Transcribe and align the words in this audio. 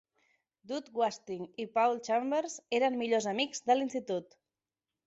Doug 0.71 0.87
Watkins 1.01 1.53
i 1.65 1.67
Paul 1.75 2.01
Chambers 2.09 2.59
eren 2.79 2.99
millors 3.05 3.33
amics 3.35 3.67
de 3.71 3.79
l'institut. 3.79 4.41